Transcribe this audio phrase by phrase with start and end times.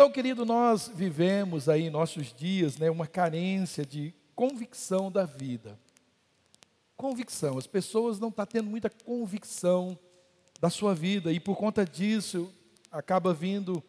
[0.00, 5.78] Então, querido, nós vivemos aí em nossos dias né, uma carência de convicção da vida.
[6.96, 7.58] Convicção.
[7.58, 9.98] As pessoas não estão tá tendo muita convicção
[10.58, 12.50] da sua vida e por conta disso
[12.90, 13.84] acaba vindo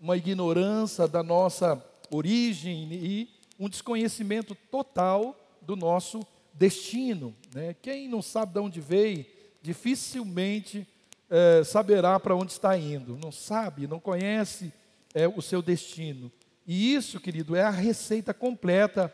[0.00, 1.78] uma ignorância da nossa
[2.10, 7.36] origem e um desconhecimento total do nosso destino.
[7.54, 7.76] Né?
[7.82, 9.26] Quem não sabe de onde veio,
[9.60, 10.88] dificilmente
[11.28, 13.18] é, saberá para onde está indo.
[13.22, 14.72] Não sabe, não conhece
[15.14, 16.30] é, o seu destino.
[16.66, 19.12] E isso, querido, é a receita completa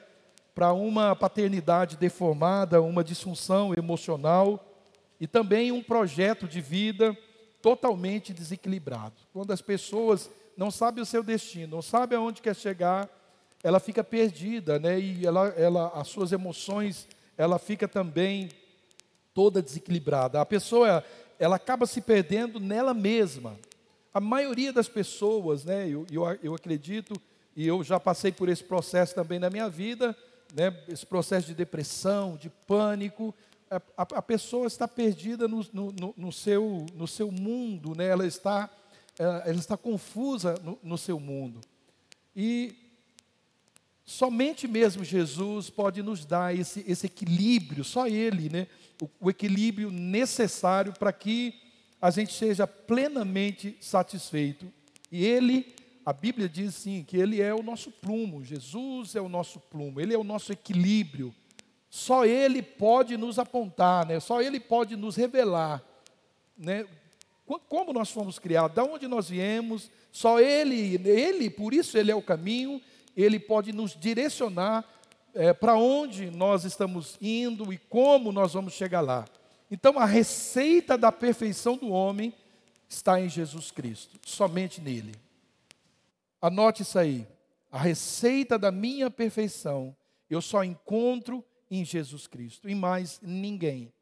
[0.55, 4.65] para uma paternidade deformada, uma disfunção emocional
[5.21, 7.17] e também um projeto de vida
[7.61, 9.15] totalmente desequilibrado.
[9.33, 13.09] Quando as pessoas não sabem o seu destino, não sabem aonde quer chegar,
[13.63, 14.99] ela fica perdida, né?
[14.99, 18.49] E ela, ela, as suas emoções, ela fica também
[19.35, 20.41] toda desequilibrada.
[20.41, 21.05] A pessoa,
[21.39, 23.59] ela acaba se perdendo nela mesma.
[24.17, 25.87] A maioria das pessoas, né?
[25.87, 27.13] Eu, eu, eu acredito
[27.55, 30.17] e eu já passei por esse processo também na minha vida,
[30.55, 30.75] né?
[30.89, 33.35] Esse processo de depressão, de pânico.
[33.71, 38.07] A, a, a pessoa está perdida no, no, no, seu, no seu mundo, né?
[38.07, 38.71] Ela está,
[39.19, 41.61] ela está confusa no, no seu mundo.
[42.35, 42.75] E
[44.07, 48.69] Somente mesmo Jesus pode nos dar esse, esse equilíbrio, só Ele, né?
[49.03, 51.66] O, o equilíbrio necessário para que
[52.01, 54.73] a gente seja plenamente satisfeito.
[55.11, 59.29] E Ele, a Bíblia diz sim, que Ele é o nosso plumo, Jesus é o
[59.29, 61.35] nosso plumo, Ele é o nosso equilíbrio.
[61.89, 64.21] Só Ele pode nos apontar, né?
[64.21, 65.83] só Ele pode nos revelar
[66.57, 66.87] né?
[67.69, 72.15] como nós fomos criados, de onde nós viemos, só Ele, Ele, por isso Ele é
[72.15, 72.81] o caminho
[73.17, 74.85] ele pode nos direcionar
[75.35, 79.25] é, para onde nós estamos indo e como nós vamos chegar lá.
[79.71, 82.33] Então, a receita da perfeição do homem
[82.89, 85.15] está em Jesus Cristo, somente nele.
[86.41, 87.27] Anote isso aí.
[87.71, 89.97] A receita da minha perfeição
[90.31, 93.93] eu só encontro em Jesus Cristo, em mais ninguém.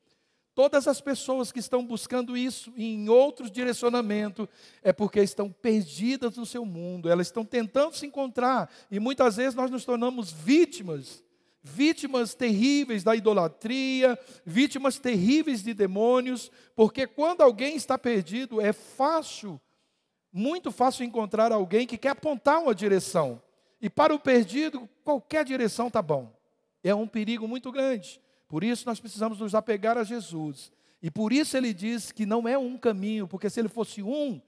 [0.55, 4.47] Todas as pessoas que estão buscando isso em outros direcionamentos
[4.83, 9.55] é porque estão perdidas no seu mundo, elas estão tentando se encontrar e muitas vezes
[9.57, 11.24] nós nos tornamos vítimas,
[11.67, 19.59] vítimas terríveis da idolatria, vítimas terríveis de demônios, porque quando alguém está perdido é fácil,
[20.31, 23.41] muito fácil encontrar alguém que quer apontar uma direção.
[23.81, 26.31] E para o perdido, qualquer direção está bom.
[26.83, 28.21] É um perigo muito grande.
[28.47, 30.71] Por isso nós precisamos nos apegar a Jesus.
[31.03, 34.41] E por isso ele diz que não é um caminho, porque se ele fosse um,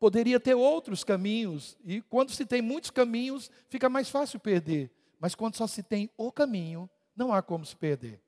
[0.00, 1.76] poderia ter outros caminhos.
[1.84, 4.90] E quando se tem muitos caminhos, fica mais fácil perder.
[5.24, 6.86] Mas quando só se tem o caminho,
[7.16, 8.20] não há como se perder.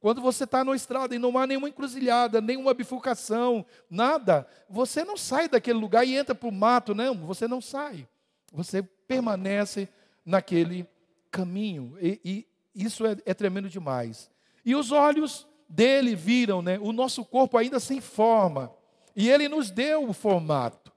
[0.00, 5.18] Quando você está na estrada e não há nenhuma encruzilhada, nenhuma bifurcação, nada, você não
[5.18, 8.08] sai daquele lugar e entra para o mato, não, você não sai.
[8.54, 9.86] Você permanece
[10.24, 10.88] naquele
[11.30, 11.94] caminho.
[12.00, 14.30] E, e isso é, é tremendo demais.
[14.64, 18.74] E os olhos dele viram né, o nosso corpo ainda sem forma.
[19.14, 20.89] E ele nos deu o formato.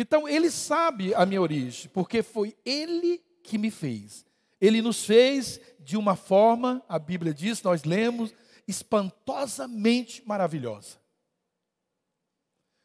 [0.00, 4.24] Então ele sabe a minha origem, porque foi ele que me fez.
[4.60, 8.32] Ele nos fez de uma forma, a Bíblia diz, nós lemos,
[8.68, 11.00] espantosamente maravilhosa.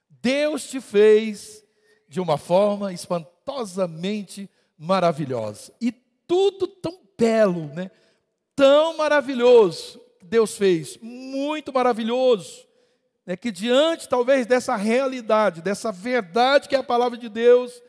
[0.09, 1.63] Deus te fez
[2.09, 5.71] de uma forma espantosamente maravilhosa.
[5.79, 7.91] E tudo tão belo, né?
[8.55, 12.65] tão maravilhoso que Deus fez, muito maravilhoso,
[13.25, 17.81] é que diante talvez dessa realidade, dessa verdade que é a palavra de Deus,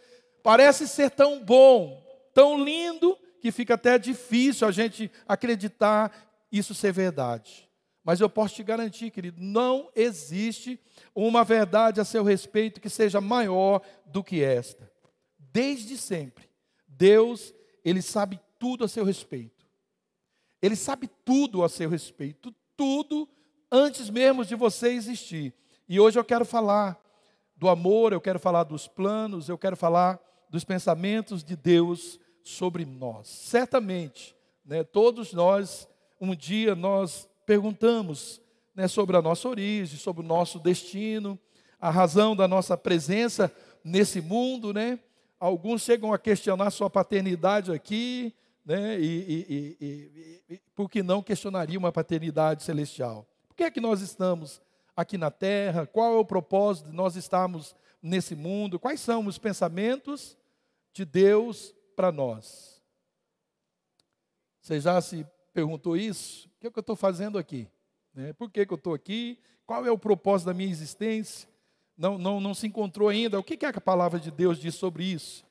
[0.42, 2.02] parece ser tão bom,
[2.32, 6.10] tão lindo, que fica até difícil a gente acreditar
[6.50, 7.68] isso ser verdade.
[8.02, 10.80] Mas eu posso te garantir, querido, não existe
[11.14, 14.90] uma verdade a seu respeito que seja maior do que esta.
[15.38, 16.48] Desde sempre,
[16.88, 19.66] Deus, ele sabe tudo a seu respeito.
[20.62, 23.28] Ele sabe tudo a seu respeito, tudo
[23.74, 25.52] antes mesmo de você existir.
[25.88, 26.96] E hoje eu quero falar
[27.56, 32.84] do amor, eu quero falar dos planos, eu quero falar dos pensamentos de Deus sobre
[32.84, 33.26] nós.
[33.26, 34.34] Certamente,
[34.64, 35.88] né, todos nós,
[36.20, 38.40] um dia nós perguntamos
[38.76, 41.36] né, sobre a nossa origem, sobre o nosso destino,
[41.80, 44.98] a razão da nossa presença nesse mundo, né?
[45.38, 48.32] Alguns chegam a questionar sua paternidade aqui,
[48.64, 48.98] né?
[48.98, 53.28] E, e, e, e, por que não questionaria uma paternidade celestial?
[53.54, 54.60] Por que é que nós estamos
[54.96, 55.86] aqui na terra?
[55.86, 58.78] Qual é o propósito de nós estarmos nesse mundo?
[58.78, 60.36] Quais são os pensamentos
[60.92, 62.82] de Deus para nós?
[64.60, 66.48] Você já se perguntou isso?
[66.48, 67.68] O que, é que eu estou fazendo aqui?
[68.12, 68.32] Né?
[68.32, 69.38] Por que, que eu estou aqui?
[69.64, 71.48] Qual é o propósito da minha existência?
[71.96, 73.38] não, não, não se encontrou ainda.
[73.38, 75.44] O que, que é que a palavra de Deus diz sobre isso?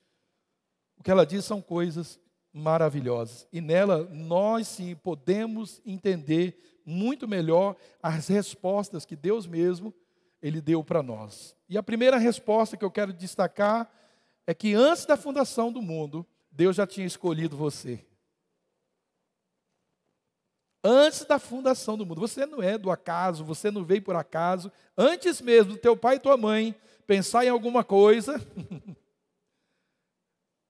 [0.98, 2.20] O que ela diz são coisas
[2.54, 3.48] maravilhosas.
[3.52, 9.94] E nela nós sim podemos entender muito melhor as respostas que Deus mesmo
[10.42, 11.56] ele deu para nós.
[11.68, 13.92] E a primeira resposta que eu quero destacar
[14.46, 18.06] é que antes da fundação do mundo, Deus já tinha escolhido você.
[20.84, 22.20] Antes da fundação do mundo.
[22.20, 24.70] Você não é do acaso, você não veio por acaso.
[24.98, 26.76] Antes mesmo do teu pai e tua mãe
[27.08, 28.36] pensar em alguma coisa,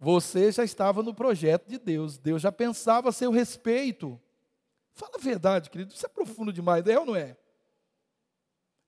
[0.03, 2.17] você já estava no projeto de Deus.
[2.17, 4.19] Deus já pensava a seu respeito.
[4.93, 5.93] Fala a verdade, querido.
[5.93, 7.37] Isso é profundo demais, é ou não é?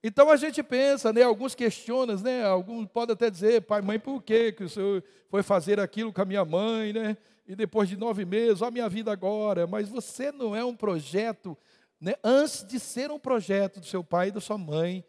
[0.04, 4.22] Então a gente pensa, né, alguns questionam, né, alguns podem até dizer, pai, mãe, por
[4.22, 7.16] que, que o senhor foi fazer aquilo com a minha mãe, né?
[7.48, 9.66] E depois de nove meses, a minha vida agora.
[9.66, 11.56] Mas você não é um projeto,
[11.98, 15.02] né, antes de ser um projeto do seu pai e da sua mãe,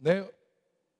[0.00, 0.28] né,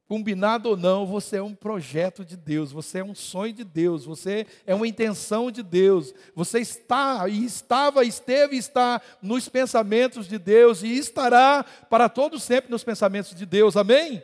[0.07, 4.05] Combinado ou não, você é um projeto de Deus, você é um sonho de Deus,
[4.05, 6.13] você é uma intenção de Deus.
[6.35, 12.39] Você está e estava, esteve e está nos pensamentos de Deus e estará para todo
[12.39, 13.79] sempre nos pensamentos de Deus.
[13.79, 14.23] Amém?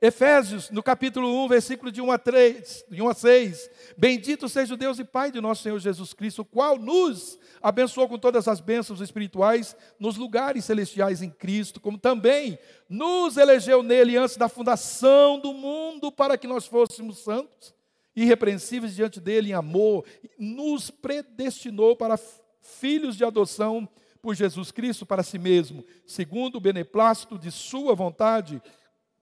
[0.00, 3.70] Efésios, no capítulo 1, versículo de 1 a 3, de 1 a 6.
[3.96, 8.06] Bendito seja o Deus e Pai de nosso Senhor Jesus Cristo, o qual nos abençoou
[8.06, 12.58] com todas as bênçãos espirituais nos lugares celestiais em Cristo, como também
[12.90, 17.74] nos elegeu nele antes da fundação do mundo para que nós fôssemos santos,
[18.14, 20.04] irrepreensíveis diante dele em amor,
[20.38, 22.20] nos predestinou para
[22.60, 23.88] filhos de adoção
[24.20, 28.60] por Jesus Cristo para si mesmo, segundo o beneplácito de sua vontade,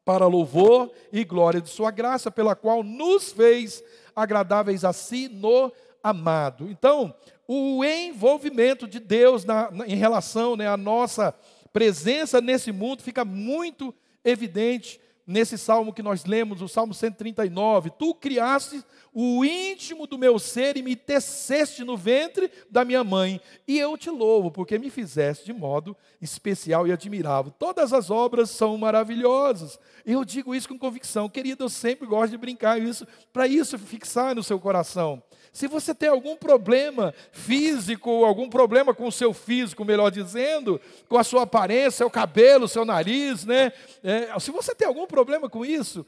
[0.04, 3.82] para louvor e glória de Sua graça, pela qual nos fez
[4.14, 5.72] agradáveis a si no
[6.02, 6.68] amado.
[6.68, 7.14] Então,
[7.48, 11.34] o envolvimento de Deus na, na, em relação né, à nossa
[11.72, 18.14] presença nesse mundo fica muito evidente nesse salmo que nós lemos, o Salmo 139, tu
[18.14, 23.78] criaste o íntimo do meu ser e me teceste no ventre da minha mãe, e
[23.78, 27.52] eu te louvo, porque me fizeste de modo especial e admirável.
[27.56, 29.78] Todas as obras são maravilhosas.
[30.04, 34.34] Eu digo isso com convicção, querido, eu sempre gosto de brincar isso, para isso fixar
[34.34, 35.22] no seu coração.
[35.54, 41.16] Se você tem algum problema físico, algum problema com o seu físico, melhor dizendo, com
[41.16, 43.72] a sua aparência, o cabelo, seu nariz, né?
[44.02, 46.04] É, se você tem algum problema com isso,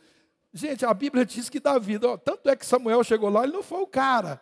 [0.52, 3.62] gente, a Bíblia diz que Davi, ó, tanto é que Samuel chegou lá, ele não
[3.62, 4.40] foi o cara.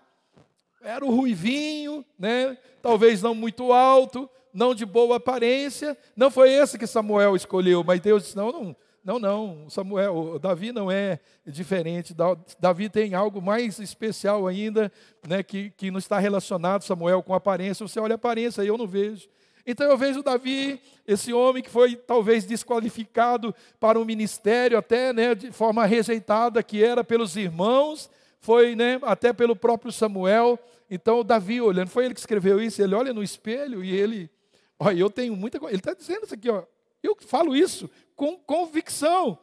[0.80, 2.56] Era o ruivinho, né?
[2.80, 5.98] Talvez não muito alto, não de boa aparência.
[6.16, 10.72] Não foi esse que Samuel escolheu, mas Deus disse: não, não, não, não, Samuel, Davi
[10.72, 12.16] não é diferente.
[12.58, 14.90] Davi tem algo mais especial ainda,
[15.28, 17.86] né, que, que não está relacionado, Samuel, com aparência.
[17.86, 19.28] Você olha a aparência e eu não vejo.
[19.66, 25.34] Então eu vejo Davi, esse homem que foi talvez desqualificado para o ministério, até né,
[25.34, 28.10] de forma rejeitada, que era pelos irmãos,
[28.40, 30.58] foi né, até pelo próprio Samuel.
[30.90, 34.30] Então Davi olhando, foi ele que escreveu isso, ele olha no espelho e ele,
[34.78, 35.74] olha, eu tenho muita coisa.
[35.74, 36.62] Ele está dizendo isso aqui, ó,
[37.02, 39.38] eu falo isso com convicção.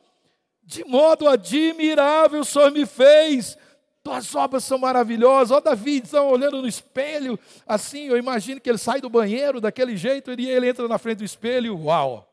[0.63, 3.57] De modo admirável o Senhor me fez.
[4.03, 5.51] Tuas obras são maravilhosas.
[5.51, 7.37] Ó, Davi, estão olhando no espelho,
[7.67, 11.19] assim, eu imagino que ele sai do banheiro daquele jeito e ele entra na frente
[11.19, 12.27] do espelho, uau!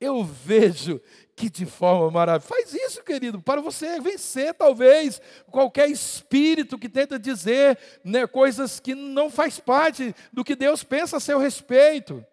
[0.00, 1.00] Eu vejo
[1.34, 2.54] que de forma maravilhosa.
[2.54, 8.94] Faz isso, querido, para você vencer, talvez, qualquer espírito que tenta dizer né, coisas que
[8.94, 12.24] não faz parte do que Deus pensa a seu respeito.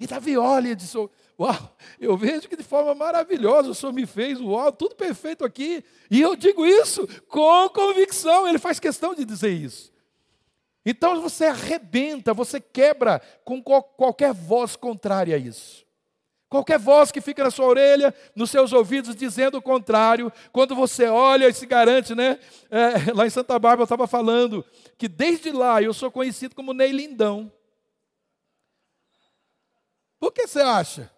[0.00, 0.94] E Davi olha e diz:
[1.38, 5.84] Uau, eu vejo que de forma maravilhosa o Senhor me fez, uau, tudo perfeito aqui.
[6.10, 9.92] E eu digo isso com convicção, ele faz questão de dizer isso.
[10.84, 15.84] Então você arrebenta, você quebra com qualquer voz contrária a isso.
[16.48, 21.06] Qualquer voz que fica na sua orelha, nos seus ouvidos, dizendo o contrário, quando você
[21.06, 22.38] olha e se garante, né?
[22.70, 24.64] É, lá em Santa Bárbara eu estava falando
[24.96, 27.52] que desde lá eu sou conhecido como Ney Lindão.
[30.20, 31.15] Por que você acha?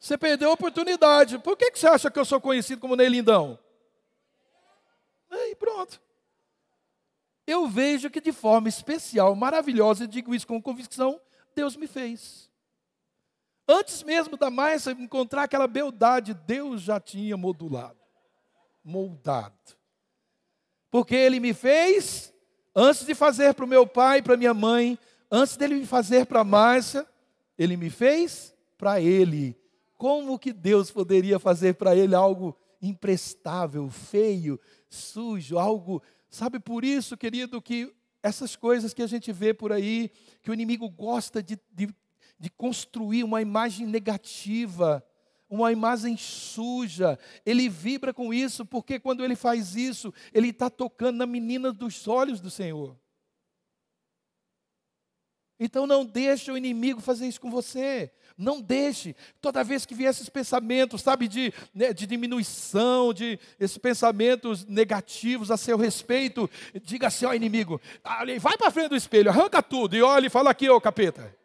[0.00, 1.38] Você perdeu a oportunidade.
[1.38, 3.58] Por que você acha que eu sou conhecido como Ney Lindão?
[5.30, 6.00] Aí pronto.
[7.46, 11.20] Eu vejo que de forma especial, maravilhosa, e digo isso com convicção,
[11.54, 12.50] Deus me fez.
[13.68, 17.98] Antes mesmo da Maia encontrar aquela beldade, Deus já tinha modulado,
[18.82, 19.54] moldado.
[20.90, 22.32] Porque Ele me fez
[22.74, 24.98] Antes de fazer para o meu pai e para minha mãe,
[25.30, 27.06] antes dele me fazer para a Márcia,
[27.58, 29.58] ele me fez para ele.
[30.00, 36.02] Como que Deus poderia fazer para ele algo imprestável, feio, sujo, algo.
[36.30, 40.54] Sabe por isso, querido, que essas coisas que a gente vê por aí, que o
[40.54, 41.94] inimigo gosta de, de
[42.40, 45.04] de construir uma imagem negativa,
[45.48, 47.18] uma imagem suja.
[47.44, 52.08] Ele vibra com isso, porque quando ele faz isso, ele está tocando na menina dos
[52.08, 52.98] olhos do Senhor.
[55.62, 58.10] Então não deixe o inimigo fazer isso com você.
[58.40, 59.14] Não deixe.
[59.38, 65.50] Toda vez que vier esses pensamentos, sabe, de, né, de diminuição, de esses pensamentos negativos
[65.50, 66.48] a seu respeito,
[66.82, 67.78] diga assim ao inimigo:
[68.40, 71.36] vai para frente do espelho, arranca tudo e olha e fala aqui, ô capeta.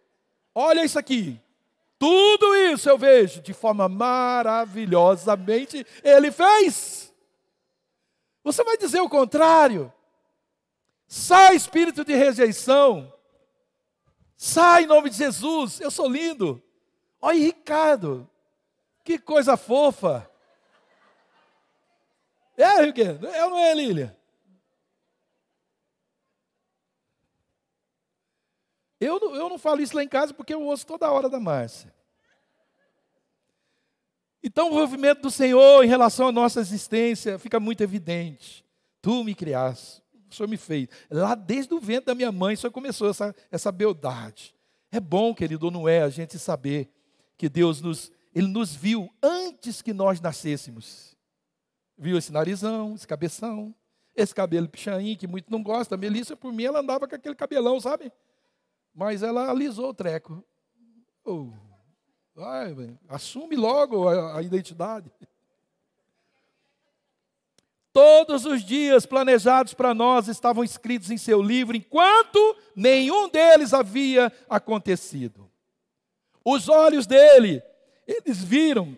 [0.54, 1.38] Olha isso aqui.
[2.00, 7.14] Tudo isso eu vejo de forma maravilhosamente ele fez.
[8.42, 9.92] Você vai dizer o contrário.
[11.08, 13.12] Sai espírito de rejeição.
[14.38, 15.82] Sai em nome de Jesus.
[15.82, 16.62] Eu sou lindo.
[17.26, 18.30] Olha, Ricardo.
[19.04, 20.30] Que coisa fofa.
[22.56, 23.26] É, Ricardo?
[23.26, 24.16] É ou não é, Lília?
[29.00, 31.92] Eu, eu não falo isso lá em casa porque eu ouço toda hora da Márcia.
[34.44, 38.64] Então, o movimento do Senhor em relação à nossa existência fica muito evidente.
[39.02, 40.90] Tu me criaste, o Senhor me fez.
[41.10, 44.56] Lá desde o ventre da minha mãe, só começou essa, essa beldade.
[44.92, 46.92] É bom, querido, não é, a gente saber
[47.38, 51.16] que Deus nos, Ele nos viu antes que nós nascêssemos.
[51.98, 53.74] Viu esse narizão, esse cabeção,
[54.16, 55.96] esse cabelo pichain, que muito não gosta.
[55.96, 58.12] A Melissa, por mim, ela andava com aquele cabelão, sabe?
[58.94, 60.44] Mas ela alisou o treco.
[61.24, 61.52] Oh,
[62.34, 65.12] vai, assume logo a, a identidade.
[67.92, 74.32] Todos os dias planejados para nós estavam escritos em seu livro, enquanto nenhum deles havia
[74.50, 75.45] acontecido.
[76.46, 77.64] Os olhos dele,
[78.08, 78.96] eles viram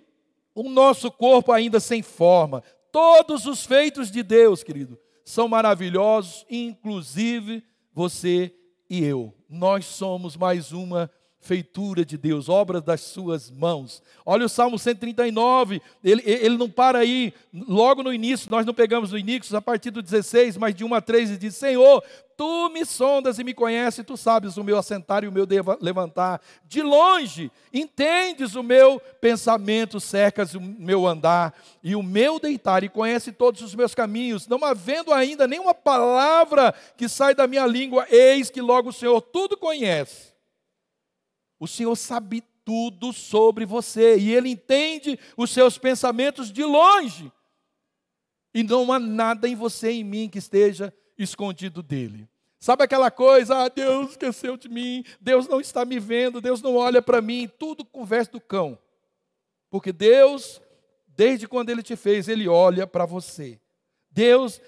[0.54, 2.62] o nosso corpo ainda sem forma.
[2.92, 7.64] Todos os feitos de Deus, querido, são maravilhosos, inclusive
[7.94, 8.54] você
[8.90, 9.34] e eu.
[9.50, 14.02] Nós somos mais uma feitura de Deus, obra das suas mãos.
[14.26, 19.12] Olha o Salmo 139, ele, ele não para aí, logo no início, nós não pegamos
[19.12, 22.04] no início, a partir do 16, mas de 1 a 3, ele diz: Senhor,
[22.36, 25.48] tu me sondas e me conheces, tu sabes o meu assentar e o meu
[25.80, 26.42] levantar.
[26.66, 32.90] De longe, entendes o meu pensamento, cercas o meu andar e o meu deitar, e
[32.90, 38.06] conhece todos os meus caminhos, não havendo ainda nenhuma palavra que sai da minha língua,
[38.10, 40.37] eis que logo o Senhor tudo conhece.
[41.60, 47.32] O Senhor sabe tudo sobre você e Ele entende os seus pensamentos de longe.
[48.54, 52.28] E não há nada em você e em mim que esteja escondido dele.
[52.60, 56.76] Sabe aquela coisa, ah, Deus esqueceu de mim, Deus não está me vendo, Deus não
[56.76, 58.78] olha para mim, tudo conversa do cão.
[59.70, 60.60] Porque Deus,
[61.08, 63.60] desde quando Ele te fez, Ele olha para você.
[64.10, 64.60] Deus,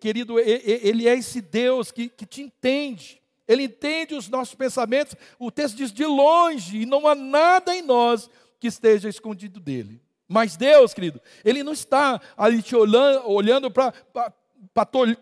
[0.00, 3.20] querido, Ele é esse Deus que, que te entende.
[3.46, 5.14] Ele entende os nossos pensamentos.
[5.38, 10.00] O texto diz de longe, e não há nada em nós que esteja escondido dele.
[10.28, 13.92] Mas Deus, querido, Ele não está ali te olhando, olhando para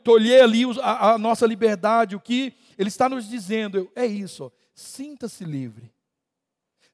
[0.02, 2.16] tolher ali a, a, nossa liberdade.
[2.16, 5.92] O que Ele está nos dizendo é isso: sinta-se livre.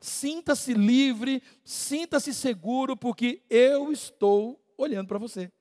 [0.01, 5.53] Sinta-se livre, sinta-se seguro, porque eu estou olhando para você.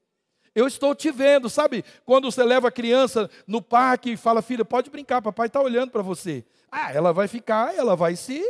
[0.59, 1.85] Eu estou te vendo, sabe?
[2.05, 5.89] Quando você leva a criança no parque e fala, filha, pode brincar, papai está olhando
[5.89, 6.43] para você.
[6.69, 8.43] Ah, ela vai ficar, ela vai se,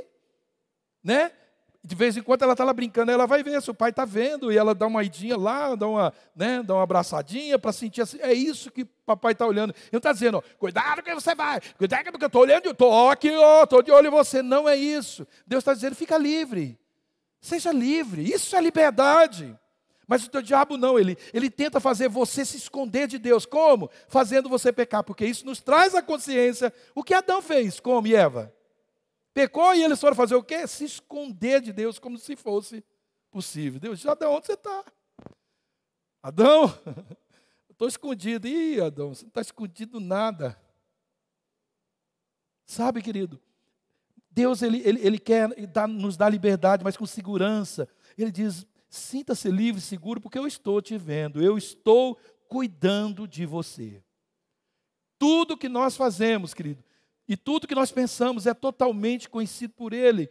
[1.03, 1.31] né?
[1.83, 4.03] De vez em quando ela está lá brincando, ela vai ver se o pai está
[4.03, 8.01] vendo, e ela dá uma idinha lá, dá uma, né, dá uma abraçadinha para sentir
[8.01, 8.17] assim.
[8.19, 9.73] É isso que papai está olhando.
[9.91, 13.09] Ele está dizendo, ó, cuidado que você vai, cuidado que eu estou olhando, eu estou
[13.09, 14.41] aqui, estou de olho em você.
[14.41, 15.25] Não é isso.
[15.47, 16.77] Deus está dizendo, fica livre.
[17.39, 18.23] Seja livre.
[18.29, 19.57] Isso é liberdade.
[20.09, 23.45] Mas o teu diabo não, ele, ele tenta fazer você se esconder de Deus.
[23.45, 23.91] Como?
[24.07, 26.73] Fazendo você pecar, porque isso nos traz a consciência.
[26.95, 28.51] O que Adão fez, como e Eva?
[29.35, 30.65] Pecou e eles foram fazer o quê?
[30.65, 32.83] Se esconder de Deus como se fosse
[33.29, 33.79] possível.
[33.79, 34.83] Deus disse, Adão, onde você está?
[36.23, 36.75] Adão,
[37.69, 38.47] estou escondido.
[38.47, 40.59] Ih, Adão, você não está escondido nada.
[42.65, 43.39] Sabe, querido,
[44.31, 45.49] Deus ele, ele, ele quer
[45.87, 47.87] nos dar liberdade, mas com segurança.
[48.17, 52.17] Ele diz: Sinta-se livre, seguro, porque eu estou te vendo, eu estou
[52.48, 54.03] cuidando de você.
[55.19, 56.84] Tudo que nós fazemos, querido,
[57.27, 60.29] e tudo que nós pensamos é totalmente conhecido por Ele.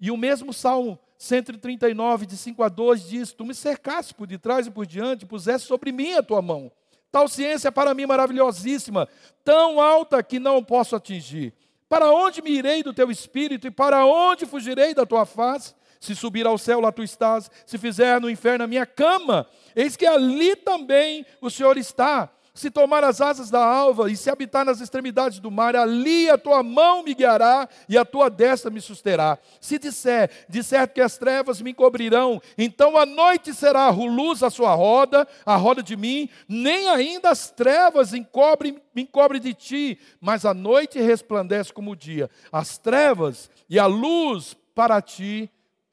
[0.00, 4.66] E o mesmo Salmo 139, de 5 a 2, diz: Tu me cercaste por detrás
[4.66, 6.72] e por diante, puseste sobre mim a tua mão.
[7.10, 9.08] Tal ciência é para mim maravilhosíssima,
[9.44, 11.52] tão alta que não posso atingir.
[11.88, 15.74] Para onde me irei do teu espírito e para onde fugirei da tua face?
[16.00, 17.50] Se subir ao céu, lá tu estás.
[17.66, 22.30] Se fizer no inferno a minha cama, eis que ali também o Senhor está.
[22.58, 26.36] se tomar as asas da alva e se habitar nas extremidades do mar, ali a
[26.36, 29.38] tua mão me guiará e a tua destra me susterá.
[29.60, 34.74] Se disser, disser que as trevas me cobrirão, então a noite será luz a sua
[34.74, 40.44] roda, a roda de mim, nem ainda as trevas encobrem, me encobrem de ti, mas
[40.44, 42.28] a noite resplandece como o dia.
[42.50, 45.48] As trevas e a luz para ti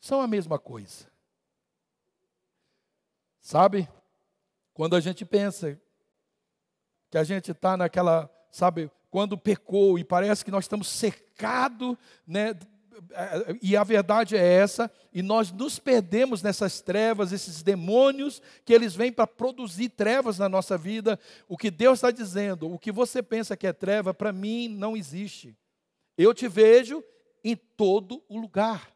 [0.05, 1.07] são a mesma coisa.
[3.41, 3.89] Sabe?
[4.71, 5.81] Quando a gente pensa
[7.09, 11.97] que a gente está naquela, sabe, quando pecou e parece que nós estamos cercados,
[12.27, 12.53] né?
[13.63, 18.93] E a verdade é essa, e nós nos perdemos nessas trevas, esses demônios que eles
[18.93, 21.19] vêm para produzir trevas na nossa vida.
[21.47, 24.95] O que Deus está dizendo, o que você pensa que é treva, para mim não
[24.95, 25.57] existe.
[26.15, 27.03] Eu te vejo
[27.43, 28.94] em todo o lugar.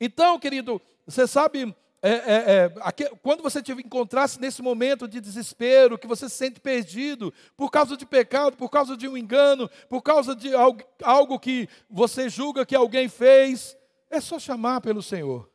[0.00, 5.20] Então, querido, você sabe, é, é, é, aqui, quando você te encontrasse nesse momento de
[5.20, 9.68] desespero, que você se sente perdido por causa de pecado, por causa de um engano,
[9.88, 13.76] por causa de algo, algo que você julga que alguém fez,
[14.08, 15.50] é só chamar pelo Senhor.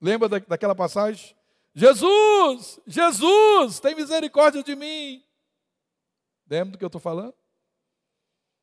[0.00, 1.36] Lembra da, daquela passagem?
[1.74, 5.22] Jesus, Jesus, tem misericórdia de mim.
[6.48, 7.34] Lembra do que eu estou falando?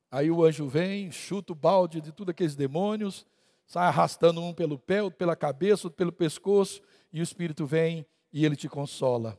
[0.09, 3.25] Aí o anjo vem, chuta o balde de tudo aqueles demônios,
[3.67, 6.81] sai arrastando um pelo pé, outro pela cabeça, outro pelo pescoço,
[7.11, 9.37] e o Espírito vem e ele te consola.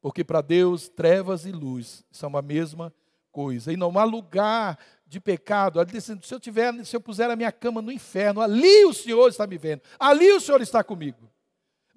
[0.00, 2.94] Porque para Deus, trevas e luz são a mesma
[3.32, 3.72] coisa.
[3.72, 5.80] E não há lugar de pecado.
[5.80, 8.92] Ele disse, se eu tiver, se eu puser a minha cama no inferno, ali o
[8.92, 11.28] Senhor está me vendo, ali o Senhor está comigo.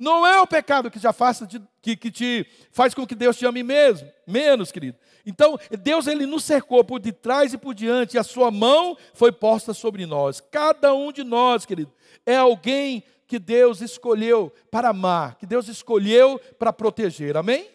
[0.01, 3.38] Não é o pecado que te afasta, de, que, que te faz com que Deus
[3.38, 4.98] te ame mesmo, menos, querido.
[5.24, 9.31] Então, Deus ele nos cercou por detrás e por diante, e a sua mão foi
[9.31, 10.41] posta sobre nós.
[10.41, 11.93] Cada um de nós, querido,
[12.25, 17.38] é alguém que Deus escolheu para amar, que Deus escolheu para proteger.
[17.38, 17.70] Amém?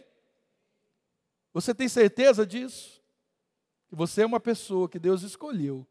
[1.54, 3.00] Você tem certeza disso?
[3.88, 5.86] Que você é uma pessoa que Deus escolheu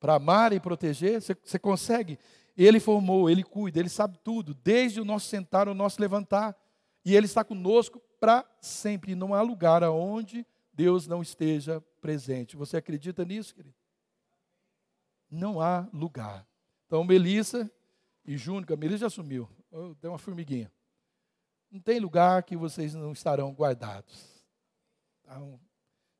[0.00, 1.22] para amar e proteger?
[1.22, 2.18] Você, você consegue
[2.64, 6.54] ele formou, Ele cuida, Ele sabe tudo, desde o nosso sentar ao nosso levantar.
[7.04, 9.14] E Ele está conosco para sempre.
[9.14, 12.56] Não há lugar aonde Deus não esteja presente.
[12.56, 13.74] Você acredita nisso, querido?
[15.30, 16.46] Não há lugar.
[16.86, 17.70] Então, Melissa
[18.26, 19.48] e Júnior, Melissa já sumiu.
[20.00, 20.70] Tem uma formiguinha.
[21.70, 24.44] Não tem lugar que vocês não estarão guardados.
[25.22, 25.58] Então,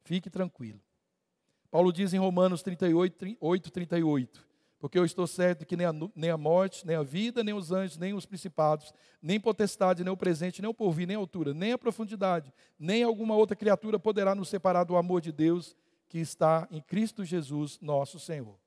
[0.04, 0.80] fique tranquilo.
[1.70, 4.49] Paulo diz em Romanos 38, 8, 38.
[4.80, 7.70] Porque eu estou certo que nem a, nem a morte, nem a vida, nem os
[7.70, 11.52] anjos, nem os principados, nem potestade, nem o presente, nem o porvir, nem a altura,
[11.52, 15.76] nem a profundidade, nem alguma outra criatura poderá nos separar do amor de Deus
[16.08, 18.58] que está em Cristo Jesus, nosso Senhor.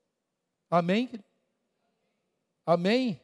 [0.70, 1.10] Amém?
[2.64, 3.20] Amém?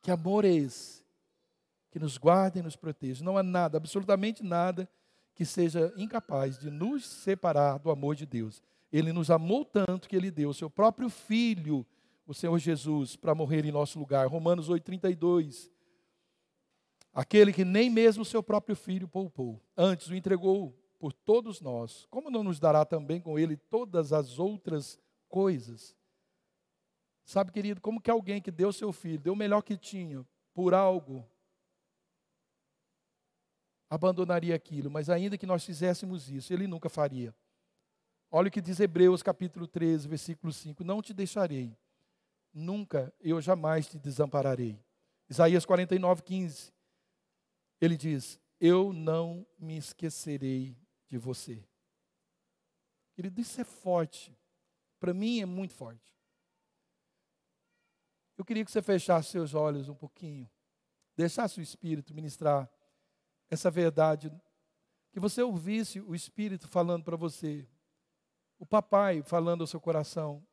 [0.00, 1.04] Que amor é esse?
[1.90, 3.24] Que nos guarda e nos proteja.
[3.24, 4.88] Não há nada, absolutamente nada,
[5.34, 8.62] que seja incapaz de nos separar do amor de Deus.
[8.92, 11.86] Ele nos amou tanto que ele deu o seu próprio filho,
[12.26, 14.26] o Senhor Jesus, para morrer em nosso lugar.
[14.26, 15.70] Romanos 8:32.
[17.12, 22.06] Aquele que nem mesmo o seu próprio filho poupou, antes o entregou por todos nós,
[22.10, 25.96] como não nos dará também com ele todas as outras coisas?
[27.24, 30.74] Sabe, querido, como que alguém que deu seu filho, deu o melhor que tinha, por
[30.74, 31.26] algo,
[33.90, 37.34] abandonaria aquilo, mas ainda que nós fizéssemos isso, ele nunca faria.
[38.38, 41.74] Olha o que diz Hebreus capítulo 13, versículo 5: Não te deixarei,
[42.52, 44.78] nunca eu jamais te desampararei.
[45.26, 46.70] Isaías 49, 15.
[47.80, 50.76] Ele diz: Eu não me esquecerei
[51.08, 51.66] de você.
[53.14, 54.38] Querido, isso é forte.
[55.00, 56.14] Para mim é muito forte.
[58.36, 60.46] Eu queria que você fechasse seus olhos um pouquinho,
[61.16, 62.70] deixasse o Espírito ministrar
[63.48, 64.30] essa verdade,
[65.10, 67.66] que você ouvisse o Espírito falando para você.
[68.58, 70.46] O papai falando ao seu coração: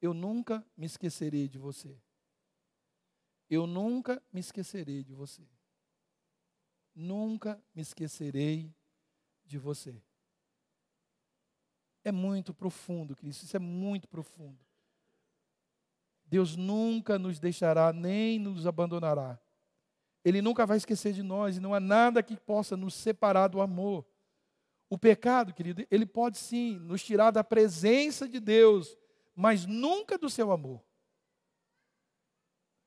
[0.00, 1.96] Eu nunca me esquecerei de você.
[3.48, 5.42] Eu nunca me esquecerei de você.
[6.94, 8.72] Nunca me esquecerei
[9.44, 10.00] de você.
[12.04, 14.64] É muito profundo, Cristo, isso é muito profundo.
[16.24, 19.38] Deus nunca nos deixará nem nos abandonará.
[20.24, 23.60] Ele nunca vai esquecer de nós e não há nada que possa nos separar do
[23.60, 24.06] amor.
[24.90, 28.98] O pecado, querido, ele pode sim nos tirar da presença de Deus,
[29.36, 30.84] mas nunca do seu amor.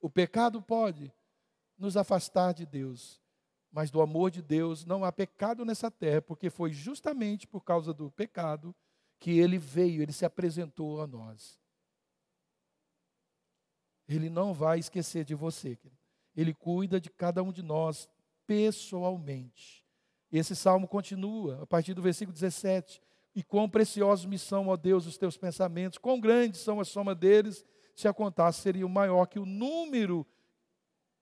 [0.01, 1.13] O pecado pode
[1.77, 3.21] nos afastar de Deus,
[3.71, 7.93] mas do amor de Deus não há pecado nessa terra, porque foi justamente por causa
[7.93, 8.75] do pecado
[9.17, 11.57] que ele veio, ele se apresentou a nós.
[14.05, 16.01] Ele não vai esquecer de você, querido.
[16.35, 18.09] ele cuida de cada um de nós
[18.45, 19.82] pessoalmente.
[20.33, 22.99] Esse salmo continua, a partir do versículo 17.
[23.35, 27.13] E quão preciosos me são, ó Deus, os teus pensamentos, quão grandes são a soma
[27.13, 27.63] deles,
[27.95, 30.25] se a contasse, seria maior que o número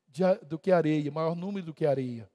[0.08, 2.30] de, do que areia, maior número do que areia.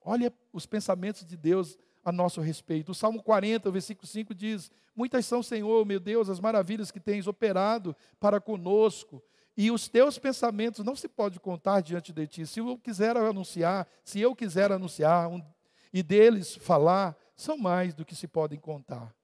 [0.00, 2.90] Olha os pensamentos de Deus a nosso respeito.
[2.90, 7.26] O Salmo 40, versículo 5 diz: Muitas são, Senhor, meu Deus, as maravilhas que tens
[7.28, 9.22] operado para conosco.
[9.56, 12.46] E os teus pensamentos não se pode contar diante de ti.
[12.46, 15.42] Se eu quiser anunciar, se eu quiser anunciar um,
[15.92, 19.14] e deles falar, são mais do que se podem contar.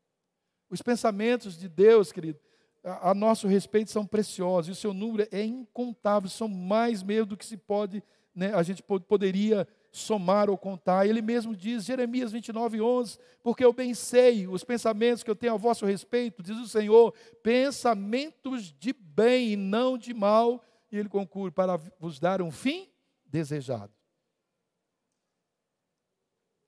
[0.70, 2.40] Os pensamentos de Deus, querido,
[2.82, 7.26] a, a nosso respeito são preciosos, e o seu número é incontável, são mais mesmo
[7.26, 8.02] do que se pode,
[8.34, 11.06] né, a gente poderia somar ou contar.
[11.06, 15.52] Ele mesmo diz, Jeremias 29, 11, porque eu bem sei os pensamentos que eu tenho
[15.52, 21.08] a vosso respeito, diz o Senhor, pensamentos de bem e não de mal, e ele
[21.08, 22.88] conclui, para vos dar um fim
[23.26, 23.92] desejado.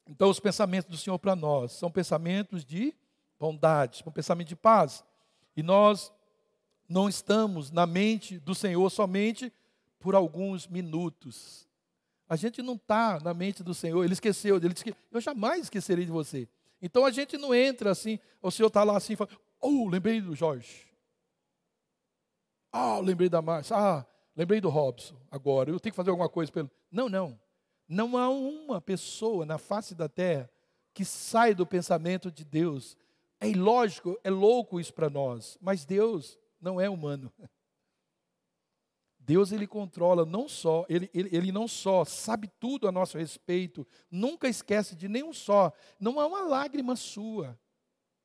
[0.07, 2.95] Então, os pensamentos do Senhor para nós são pensamentos de
[3.39, 5.03] bondade, são pensamentos de paz.
[5.57, 6.13] E nós
[6.87, 9.51] não estamos na mente do Senhor somente
[9.99, 11.67] por alguns minutos.
[12.29, 15.65] A gente não está na mente do Senhor, ele esqueceu, ele disse que eu jamais
[15.65, 16.49] esquecerei de você.
[16.81, 20.21] Então a gente não entra assim, o Senhor está lá assim e fala, oh, lembrei
[20.21, 20.95] do Jorge.
[22.73, 23.77] Ah, lembrei da Márcia.
[23.77, 25.71] Ah, lembrei do Robson agora.
[25.71, 26.69] Eu tenho que fazer alguma coisa pelo.
[26.91, 27.39] Não, não.
[27.89, 30.51] Não há uma pessoa na face da terra
[30.93, 32.97] que sai do pensamento de Deus.
[33.41, 37.33] É ilógico, é louco isso para nós, mas Deus não é humano.
[39.27, 43.87] Deus ele controla não só, ele, ele, ele não só sabe tudo a nosso respeito,
[44.11, 47.59] nunca esquece de nenhum só, não há uma lágrima sua,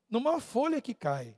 [0.09, 1.37] não há uma folha que cai,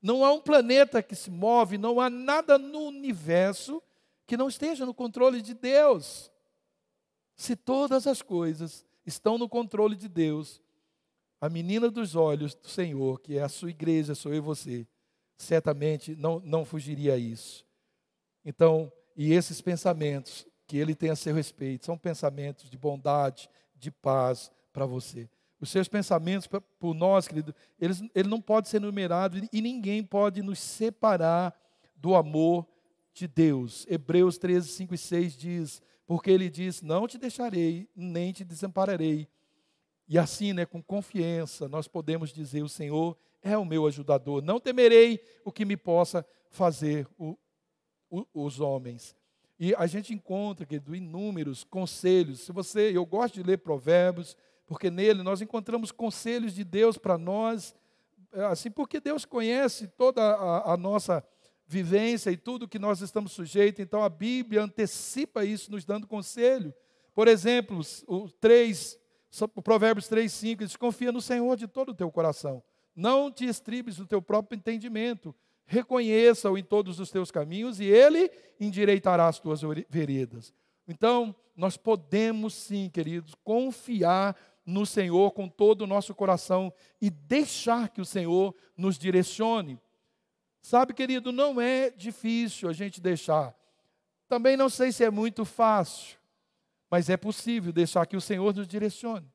[0.00, 3.80] não há um planeta que se move, não há nada no universo
[4.26, 6.28] que não esteja no controle de Deus.
[7.36, 10.60] Se todas as coisas estão no controle de Deus,
[11.40, 14.86] a menina dos olhos do Senhor, que é a sua igreja, sou eu e você,
[15.36, 17.64] certamente não, não fugiria a isso.
[18.44, 23.90] Então, e esses pensamentos que ele tem a seu respeito são pensamentos de bondade, de
[23.90, 25.28] paz para você.
[25.60, 26.48] Os seus pensamentos
[26.80, 31.54] por nós, querido, eles, ele não pode ser numerado e ninguém pode nos separar
[31.94, 32.66] do amor
[33.14, 33.86] de Deus.
[33.88, 39.28] Hebreus 13, 5 e 6 diz: Porque ele diz: Não te deixarei, nem te desampararei.
[40.08, 44.42] E assim, né, com confiança, nós podemos dizer: O Senhor é o meu ajudador.
[44.42, 47.38] Não temerei o que me possa fazer o,
[48.34, 49.16] os homens.
[49.58, 52.40] E a gente encontra, querido, inúmeros conselhos.
[52.40, 57.16] Se você, eu gosto de ler Provérbios, porque nele nós encontramos conselhos de Deus para
[57.16, 57.74] nós,
[58.32, 61.24] é, assim, porque Deus conhece toda a, a nossa
[61.66, 66.74] vivência e tudo que nós estamos sujeitos, então a Bíblia antecipa isso, nos dando conselho.
[67.14, 68.98] Por exemplo, o 3,
[69.54, 72.62] o Provérbios 3, 5, diz: confia no Senhor de todo o teu coração,
[72.94, 75.34] não te estribes do teu próprio entendimento,
[75.72, 78.30] reconheça-o em todos os teus caminhos e ele
[78.60, 80.52] endireitará as tuas veredas.
[80.86, 87.88] Então, nós podemos sim, queridos, confiar no Senhor com todo o nosso coração e deixar
[87.88, 89.80] que o Senhor nos direcione.
[90.60, 93.56] Sabe, querido, não é difícil a gente deixar.
[94.28, 96.18] Também não sei se é muito fácil,
[96.90, 99.26] mas é possível deixar que o Senhor nos direcione.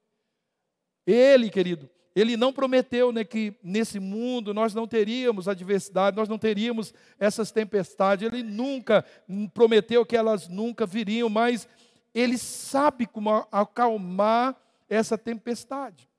[1.04, 1.90] Ele, querido,
[2.20, 7.52] ele não prometeu né, que nesse mundo nós não teríamos adversidade, nós não teríamos essas
[7.52, 8.26] tempestades.
[8.26, 9.06] Ele nunca
[9.54, 11.68] prometeu que elas nunca viriam, mas
[12.16, 16.10] ele sabe como acalmar essa tempestade.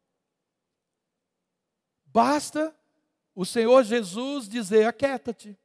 [2.06, 2.72] Basta
[3.34, 5.58] o Senhor Jesus dizer: aquieta-te.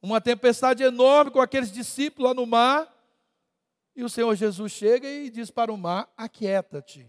[0.00, 2.90] Uma tempestade enorme com aqueles discípulos lá no mar,
[3.94, 7.06] e o Senhor Jesus chega e diz para o mar: aquieta-te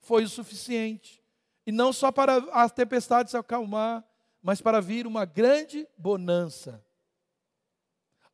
[0.00, 1.22] foi o suficiente.
[1.66, 4.04] E não só para a tempestade se acalmar,
[4.42, 6.84] mas para vir uma grande bonança.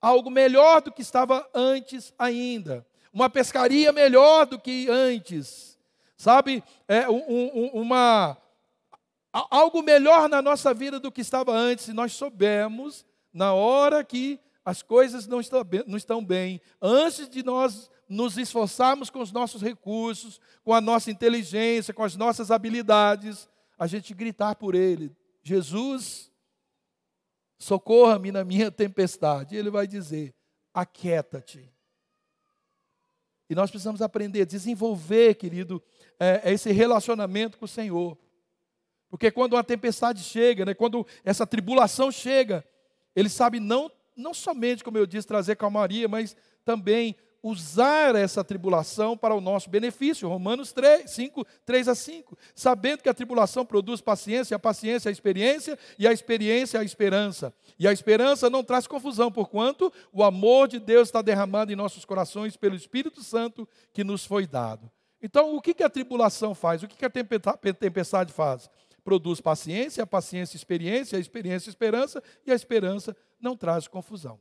[0.00, 2.86] Algo melhor do que estava antes ainda.
[3.12, 5.78] Uma pescaria melhor do que antes.
[6.16, 8.38] Sabe, é um, um, uma,
[9.32, 14.40] algo melhor na nossa vida do que estava antes, se nós soubermos, na hora que
[14.64, 20.72] as coisas não estão bem, antes de nós nos esforçarmos com os nossos recursos, com
[20.72, 26.30] a nossa inteligência, com as nossas habilidades, a gente gritar por Ele: Jesus,
[27.58, 29.56] socorra-me na minha tempestade.
[29.56, 30.34] Ele vai dizer:
[30.72, 31.72] aquieta-te.
[33.48, 35.82] E nós precisamos aprender, desenvolver, querido,
[36.18, 38.18] é, é, esse relacionamento com o Senhor.
[39.08, 42.64] Porque quando uma tempestade chega, né, quando essa tribulação chega,
[43.14, 47.14] Ele sabe não, não somente, como eu disse, trazer calmaria, mas também
[47.46, 50.28] usar essa tribulação para o nosso benefício.
[50.28, 52.36] Romanos 3, 5, 3 a 5.
[52.54, 57.54] Sabendo que a tribulação produz paciência, a paciência a experiência, e a experiência a esperança.
[57.78, 62.04] E a esperança não traz confusão, porquanto o amor de Deus está derramado em nossos
[62.04, 64.90] corações pelo Espírito Santo que nos foi dado.
[65.22, 66.82] Então, o que a tribulação faz?
[66.82, 68.68] O que a tempestade faz?
[69.04, 74.40] Produz paciência, a paciência experiência, a experiência esperança, e a esperança não traz confusão.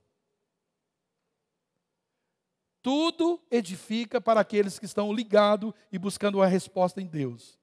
[2.85, 7.57] Tudo edifica para aqueles que estão ligados e buscando uma resposta em Deus.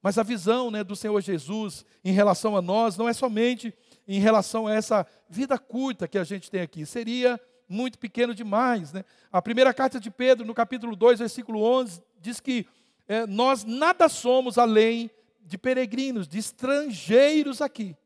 [0.00, 3.74] Mas a visão né, do Senhor Jesus em relação a nós não é somente
[4.06, 6.86] em relação a essa vida curta que a gente tem aqui.
[6.86, 8.92] Seria muito pequeno demais.
[8.92, 9.04] Né?
[9.32, 12.64] A primeira carta de Pedro, no capítulo 2, versículo 11, diz que
[13.08, 17.96] é, nós nada somos além de peregrinos, de estrangeiros aqui.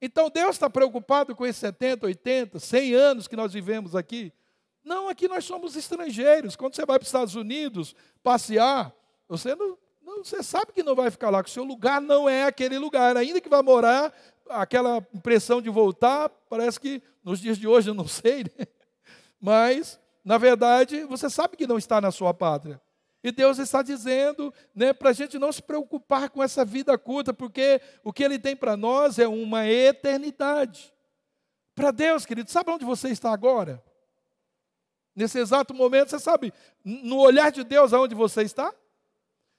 [0.00, 4.32] Então Deus está preocupado com esses 70, 80, 100 anos que nós vivemos aqui?
[4.86, 6.54] Não, aqui nós somos estrangeiros.
[6.54, 8.94] Quando você vai para os Estados Unidos passear,
[9.28, 12.28] você não, não, você sabe que não vai ficar lá, que o seu lugar não
[12.28, 13.16] é aquele lugar.
[13.16, 14.14] Ainda que vai morar,
[14.48, 18.66] aquela impressão de voltar, parece que nos dias de hoje eu não sei, né?
[19.40, 22.80] mas na verdade você sabe que não está na sua pátria.
[23.24, 27.34] E Deus está dizendo né, para a gente não se preocupar com essa vida curta,
[27.34, 30.94] porque o que Ele tem para nós é uma eternidade.
[31.74, 33.82] Para Deus, querido, sabe onde você está agora?
[35.16, 36.52] Nesse exato momento, você sabe,
[36.84, 38.72] no olhar de Deus, aonde você está?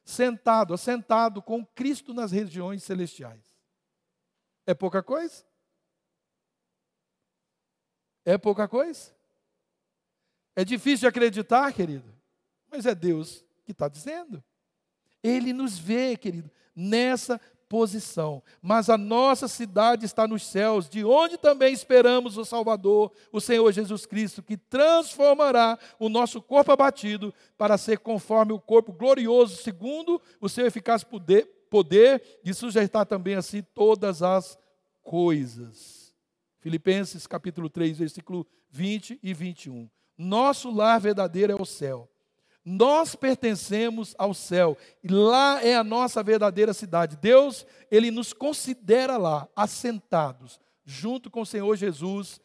[0.06, 3.44] Sentado, assentado com Cristo nas regiões celestiais.
[4.68, 5.44] É pouca coisa?
[8.24, 9.16] É pouca coisa?
[10.56, 12.14] É difícil de acreditar, querido,
[12.70, 14.44] mas é Deus que está dizendo.
[15.24, 18.42] Ele nos vê, querido, nessa posição.
[18.62, 23.72] Mas a nossa cidade está nos céus, de onde também esperamos o Salvador, o Senhor
[23.72, 30.22] Jesus Cristo, que transformará o nosso corpo abatido para ser conforme o corpo glorioso, segundo
[30.42, 34.58] o seu eficaz poder, poder de sujeitar também assim todas as
[35.04, 36.16] coisas.
[36.60, 39.90] Filipenses capítulo 3, versículo 20 e 21.
[40.18, 42.10] Nosso lar verdadeiro é o céu
[42.70, 47.16] nós pertencemos ao céu e lá é a nossa verdadeira cidade.
[47.16, 52.42] Deus, ele nos considera lá, assentados, junto com o Senhor Jesus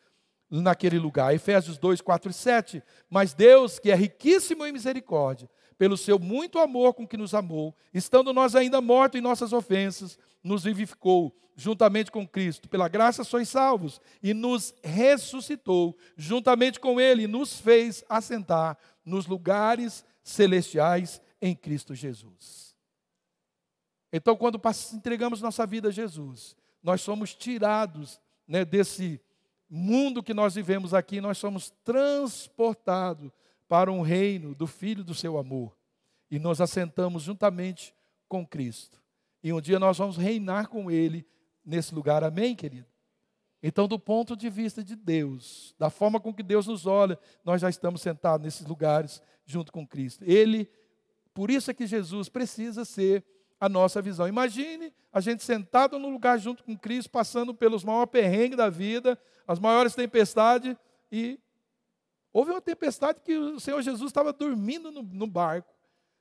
[0.49, 1.35] naquele lugar.
[1.35, 2.83] Efésios 2, 4 e 7.
[3.11, 7.75] Mas Deus, que é riquíssimo em misericórdia, pelo seu muito amor com que nos amou,
[7.93, 12.69] estando nós ainda mortos em nossas ofensas, nos vivificou juntamente com Cristo.
[12.69, 19.27] Pela graça sois salvos e nos ressuscitou juntamente com ele e nos fez assentar nos
[19.27, 22.77] lugares celestiais em Cristo Jesus.
[24.13, 24.61] Então, quando
[24.93, 29.21] entregamos nossa vida a Jesus, nós somos tirados né, desse
[29.69, 33.33] mundo que nós vivemos aqui, nós somos transportados
[33.67, 35.75] para um reino do Filho do seu amor.
[36.31, 37.95] E nos assentamos juntamente
[38.29, 39.01] com Cristo.
[39.43, 41.27] E um dia nós vamos reinar com Ele
[41.65, 42.23] nesse lugar.
[42.23, 42.92] Amém, querido?
[43.63, 47.61] Então, do ponto de vista de Deus, da forma com que Deus nos olha, nós
[47.61, 50.25] já estamos sentados nesses lugares junto com Cristo.
[50.27, 50.69] Ele,
[51.33, 53.25] por isso é que Jesus precisa ser
[53.61, 54.27] a nossa visão.
[54.27, 59.17] Imagine a gente sentado no lugar junto com Cristo, passando pelos maiores perrengues da vida,
[59.47, 60.75] as maiores tempestades,
[61.11, 61.39] e
[62.33, 65.73] houve uma tempestade que o Senhor Jesus estava dormindo no, no barco.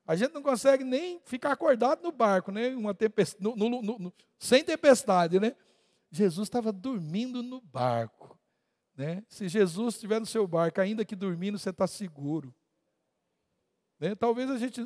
[0.06, 2.75] A gente não consegue nem ficar acordado no barco, né?
[2.75, 5.56] Uma tempestade, no, no, sem tempestade, né?
[6.12, 8.38] Jesus estava dormindo no barco.
[8.95, 9.24] Né?
[9.28, 12.54] Se Jesus estiver no seu barco, ainda que dormindo, você está seguro.
[14.00, 14.13] Né?
[14.15, 14.86] Talvez a gente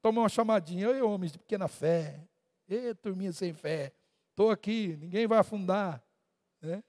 [0.00, 2.26] tome uma chamadinha, oi homens de pequena fé,
[2.68, 3.92] ei turminha sem fé,
[4.30, 6.02] estou aqui, ninguém vai afundar.
[6.60, 6.82] Né?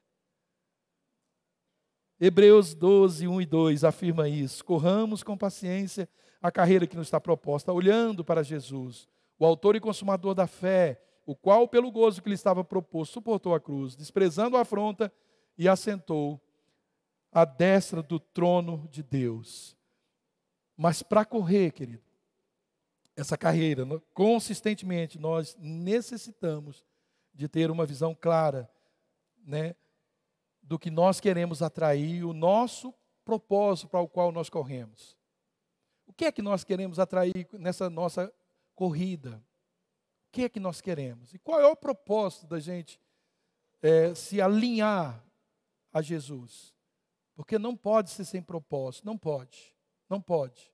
[2.19, 4.63] Hebreus 12, 1 e 2 afirma isso.
[4.63, 6.08] Corramos com paciência
[6.41, 11.02] a carreira que nos está proposta, olhando para Jesus, o autor e consumador da fé,
[11.26, 15.12] o qual, pelo gozo que lhe estava proposto, suportou a cruz, desprezando a afronta
[15.58, 16.42] e assentou
[17.32, 19.78] à destra do trono de Deus.
[20.76, 22.04] Mas para correr, querido,
[23.16, 26.84] essa carreira, consistentemente, nós necessitamos
[27.34, 28.70] de ter uma visão clara,
[29.46, 29.76] né,
[30.62, 35.18] do que nós queremos atrair, o nosso propósito para o qual nós corremos.
[36.06, 38.34] O que é que nós queremos atrair nessa nossa
[38.76, 39.42] corrida?
[40.34, 41.32] Que é que nós queremos?
[41.36, 43.00] E qual é o propósito da gente
[43.84, 45.24] é, se alinhar
[45.93, 46.74] a Jesus?
[47.36, 49.76] Porque não pode ser sem propósito, não pode.
[50.10, 50.74] Não pode.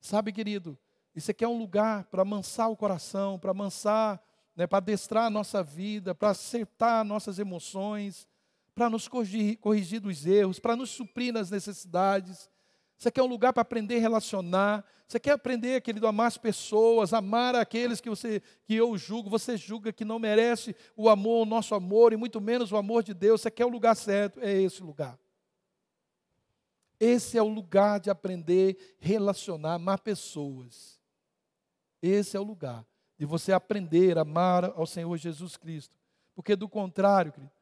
[0.00, 0.78] Sabe, querido,
[1.14, 4.22] isso aqui é um lugar para amansar o coração, para amansar,
[4.56, 8.26] né, para adestrar a nossa vida, para acertar nossas emoções,
[8.74, 12.50] para nos corrigir, corrigir dos erros, para nos suprir nas necessidades.
[12.98, 14.84] Você quer um lugar para aprender a relacionar?
[15.06, 19.28] Você quer aprender, querido, a amar as pessoas, amar aqueles que você que eu julgo,
[19.28, 23.02] você julga que não merece o amor, o nosso amor e muito menos o amor
[23.02, 23.42] de Deus.
[23.42, 24.40] Você quer o lugar certo?
[24.40, 25.18] É esse lugar.
[26.98, 31.00] Esse é o lugar de aprender a relacionar, amar pessoas.
[32.00, 32.86] Esse é o lugar
[33.18, 35.96] de você aprender a amar ao Senhor Jesus Cristo.
[36.34, 37.52] Porque do contrário, querido,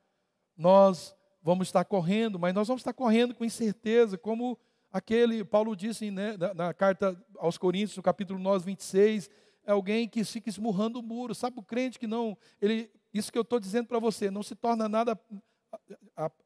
[0.56, 4.58] nós vamos estar correndo, mas nós vamos estar correndo com incerteza, como
[4.92, 9.30] aquele, Paulo disse né, na, na, carta aos Coríntios, no capítulo 9, 26,
[9.64, 11.34] é alguém que fica esmurrando o muro.
[11.34, 14.54] Sabe o crente que não, ele, isso que eu estou dizendo para você, não se
[14.54, 15.18] torna nada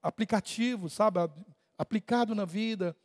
[0.01, 1.19] aplicativo, sabe,
[1.77, 2.97] aplicado na vida.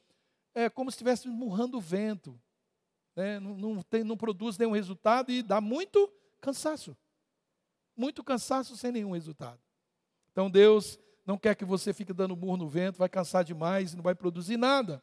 [0.53, 2.39] É como se estivesse esmurrando o vento.
[3.15, 3.39] Né?
[3.39, 6.95] Não, não, tem, não produz nenhum resultado e dá muito cansaço.
[7.95, 9.59] Muito cansaço sem nenhum resultado.
[10.31, 13.95] Então Deus não quer que você fique dando murro no vento, vai cansar demais e
[13.95, 15.01] não vai produzir nada.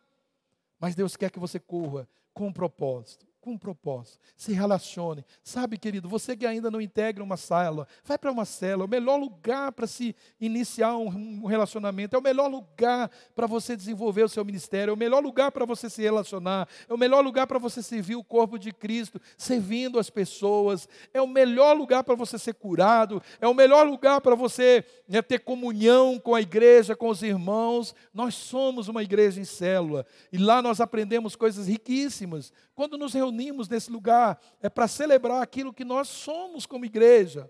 [0.80, 4.18] Mas Deus quer que você corra com um propósito com um propósito.
[4.36, 5.24] Se relacione.
[5.42, 8.44] Sabe, querido, você que ainda não integra uma célula, vai para uma.
[8.60, 12.14] É o melhor lugar para se iniciar um relacionamento.
[12.14, 14.90] É o melhor lugar para você desenvolver o seu ministério.
[14.90, 16.68] É o melhor lugar para você se relacionar.
[16.88, 20.88] É o melhor lugar para você servir o corpo de Cristo, servindo as pessoas.
[21.14, 23.22] É o melhor lugar para você ser curado.
[23.40, 27.94] É o melhor lugar para você né, ter comunhão com a igreja, com os irmãos.
[28.12, 30.04] Nós somos uma igreja em célula.
[30.32, 32.52] E lá nós aprendemos coisas riquíssimas.
[32.74, 37.48] Quando nos reunimos, reunimos nesse lugar é para celebrar aquilo que nós somos como igreja.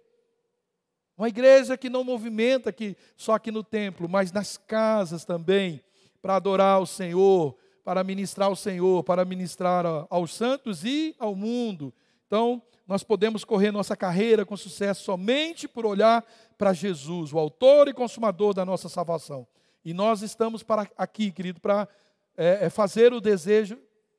[1.17, 5.83] Uma igreja que não movimenta aqui, só aqui no templo, mas nas casas também,
[6.21, 11.93] para adorar o Senhor, para ministrar ao Senhor, para ministrar aos santos e ao mundo.
[12.27, 16.25] Então, nós podemos correr nossa carreira com sucesso somente por olhar
[16.57, 19.47] para Jesus, o autor e consumador da nossa salvação.
[19.85, 21.89] E nós estamos para aqui, querido, para
[22.37, 23.79] é, é fazer o desejo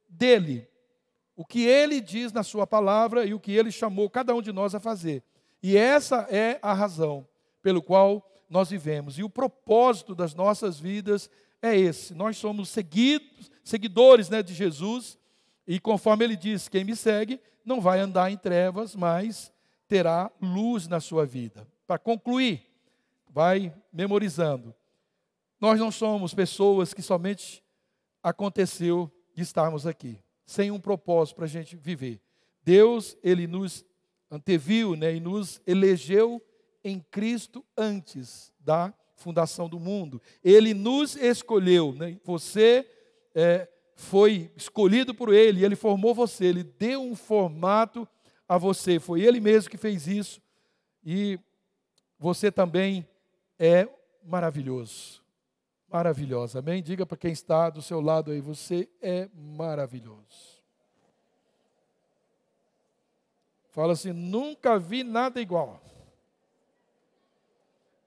[0.09, 0.67] dele,
[1.39, 4.51] o que ele diz na sua palavra e o que ele chamou cada um de
[4.51, 5.23] nós a fazer.
[5.63, 7.25] E essa é a razão
[7.61, 9.17] pelo qual nós vivemos.
[9.17, 11.29] E o propósito das nossas vidas
[11.61, 12.13] é esse.
[12.13, 15.17] Nós somos seguidos, seguidores né, de Jesus,
[15.65, 19.49] e conforme ele diz, quem me segue não vai andar em trevas, mas
[19.87, 21.65] terá luz na sua vida.
[21.87, 22.69] Para concluir,
[23.29, 24.75] vai memorizando.
[25.57, 27.63] Nós não somos pessoas que somente
[28.21, 32.19] aconteceu de estarmos aqui sem um propósito para a gente viver.
[32.63, 33.85] Deus, Ele nos
[34.31, 36.41] anteviu né, e nos elegeu
[36.83, 40.19] em Cristo antes da fundação do mundo.
[40.43, 41.93] Ele nos escolheu.
[41.93, 42.19] Né?
[42.23, 42.83] Você
[43.35, 48.07] é, foi escolhido por Ele, Ele formou você, Ele deu um formato
[48.47, 48.99] a você.
[48.99, 50.41] Foi Ele mesmo que fez isso.
[51.05, 51.39] E
[52.17, 53.07] você também
[53.59, 53.87] é
[54.23, 55.21] maravilhoso
[55.91, 56.59] maravilhosa.
[56.59, 56.81] Amém?
[56.81, 60.59] Diga para quem está do seu lado aí, você é maravilhoso.
[63.71, 65.81] Fala assim: nunca vi nada igual.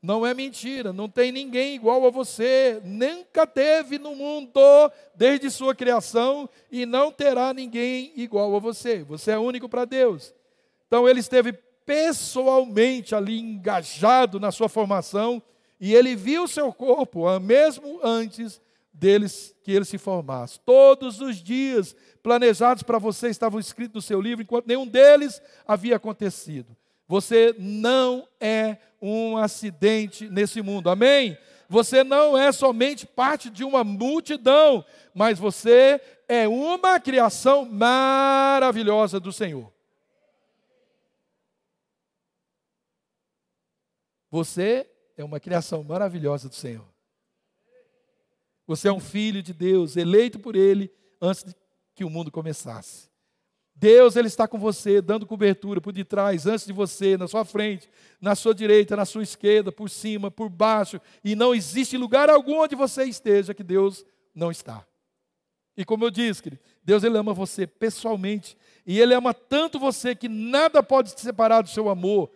[0.02, 4.50] Não é mentira, não tem ninguém igual a você, nunca teve no mundo
[5.14, 9.04] desde sua criação e não terá ninguém igual a você.
[9.04, 10.34] Você é único para Deus.
[10.88, 15.40] Então ele esteve pessoalmente ali engajado na sua formação
[15.82, 18.60] e ele viu o seu corpo, ah, mesmo antes
[18.92, 20.60] deles que ele se formasse.
[20.60, 25.96] Todos os dias planejados para você estavam escritos no seu livro, enquanto nenhum deles havia
[25.96, 26.76] acontecido.
[27.08, 30.88] Você não é um acidente nesse mundo.
[30.88, 31.36] Amém?
[31.68, 39.32] Você não é somente parte de uma multidão, mas você é uma criação maravilhosa do
[39.32, 39.72] Senhor.
[44.30, 46.86] Você é uma criação maravilhosa do Senhor.
[48.66, 51.54] Você é um filho de Deus, eleito por Ele antes
[51.94, 53.12] que o mundo começasse.
[53.74, 57.90] Deus ele está com você, dando cobertura por detrás, antes de você, na sua frente,
[58.20, 62.60] na sua direita, na sua esquerda, por cima, por baixo, e não existe lugar algum
[62.60, 64.86] onde você esteja que Deus não está.
[65.76, 70.14] E como eu disse, querido, Deus ele ama você pessoalmente, e ele ama tanto você
[70.14, 72.30] que nada pode te separar do seu amor.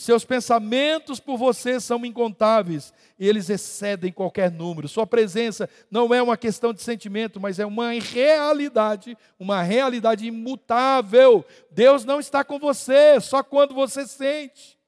[0.00, 4.88] Seus pensamentos por você são incontáveis e eles excedem qualquer número.
[4.88, 11.44] Sua presença não é uma questão de sentimento, mas é uma realidade, uma realidade imutável.
[11.70, 14.78] Deus não está com você só quando você sente.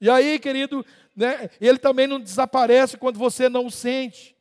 [0.00, 4.36] E aí, querido, né, ele também não desaparece quando você não sente.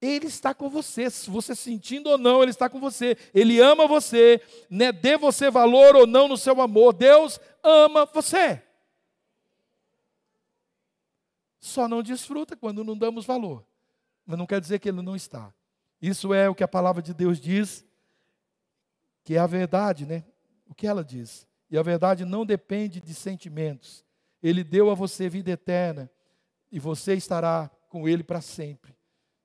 [0.00, 3.16] Ele está com você, se você sentindo ou não, Ele está com você.
[3.34, 4.40] Ele ama você,
[4.70, 4.92] né?
[4.92, 6.92] dê você valor ou não no seu amor.
[6.92, 8.62] Deus ama você.
[11.58, 13.64] Só não desfruta quando não damos valor.
[14.24, 15.52] Mas não quer dizer que Ele não está.
[16.00, 17.84] Isso é o que a palavra de Deus diz,
[19.24, 20.24] que é a verdade, né?
[20.68, 21.46] O que ela diz.
[21.68, 24.04] E a verdade não depende de sentimentos.
[24.40, 26.08] Ele deu a você vida eterna
[26.70, 28.97] e você estará com ele para sempre.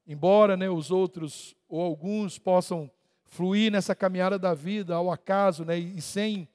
[0.06, 2.92] Embora né, os outros ou alguns possam
[3.24, 6.48] fluir nessa caminhada da vida ao acaso né, e sem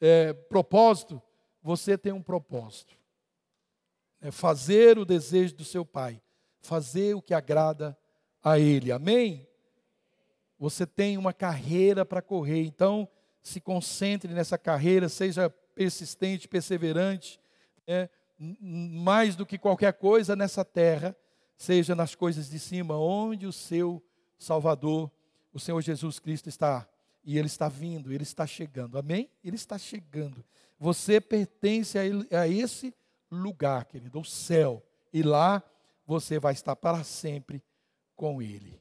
[0.00, 1.20] é, propósito,
[1.62, 2.96] você tem um propósito.
[4.20, 6.20] É fazer o desejo do seu Pai,
[6.60, 7.96] fazer o que agrada
[8.42, 8.90] a Ele.
[8.90, 9.46] Amém?
[10.58, 13.08] Você tem uma carreira para correr, então
[13.42, 17.40] se concentre nessa carreira, seja persistente, perseverante,
[17.86, 18.08] né?
[18.38, 21.16] mais do que qualquer coisa nessa terra,
[21.58, 24.02] seja nas coisas de cima, onde o seu
[24.38, 25.10] Salvador,
[25.52, 26.88] o Senhor Jesus Cristo está.
[27.24, 28.96] E Ele está vindo, Ele está chegando.
[28.96, 29.28] Amém?
[29.44, 30.42] Ele está chegando.
[30.78, 32.94] Você pertence a, a esse
[33.30, 34.82] lugar, querido, o céu.
[35.12, 35.62] E lá
[36.06, 37.62] você vai estar para sempre
[38.14, 38.80] com Ele.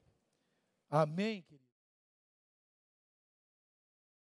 [0.89, 1.43] Amém?